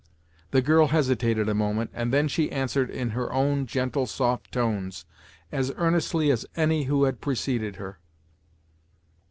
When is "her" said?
3.11-3.31, 7.75-7.99